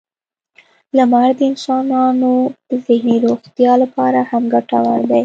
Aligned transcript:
•لمر 0.97 1.29
د 1.39 1.41
انسانانو 1.51 2.33
د 2.69 2.71
ذهني 2.87 3.15
روغتیا 3.25 3.71
لپاره 3.83 4.19
هم 4.29 4.43
ګټور 4.53 4.99
دی. 5.09 5.19